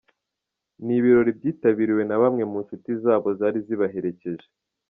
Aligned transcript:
Ni 0.83 0.93
ibirori 0.99 1.31
byitabiriwe 1.37 2.03
na 2.05 2.17
bamwe 2.21 2.43
mu 2.51 2.57
nshuti 2.63 2.89
zabo 3.03 3.27
zari 3.39 3.59
zabaherekeje. 3.67 4.47